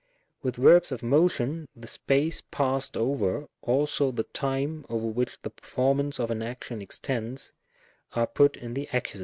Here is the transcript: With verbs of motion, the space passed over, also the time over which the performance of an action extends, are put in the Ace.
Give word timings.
With 0.41 0.55
verbs 0.55 0.91
of 0.91 1.03
motion, 1.03 1.67
the 1.75 1.85
space 1.85 2.41
passed 2.49 2.97
over, 2.97 3.47
also 3.61 4.09
the 4.09 4.23
time 4.23 4.83
over 4.89 5.05
which 5.05 5.39
the 5.43 5.51
performance 5.51 6.19
of 6.19 6.31
an 6.31 6.41
action 6.41 6.81
extends, 6.81 7.53
are 8.15 8.25
put 8.25 8.57
in 8.57 8.73
the 8.73 8.89
Ace. 8.93 9.19